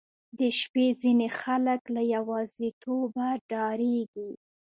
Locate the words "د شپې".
0.39-0.85